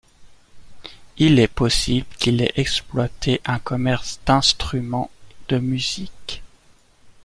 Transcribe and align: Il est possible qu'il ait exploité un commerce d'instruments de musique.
Il 1.19 1.37
est 1.37 1.47
possible 1.47 2.07
qu'il 2.17 2.41
ait 2.41 2.53
exploité 2.55 3.39
un 3.45 3.59
commerce 3.59 4.19
d'instruments 4.25 5.11
de 5.47 5.59
musique. 5.59 6.41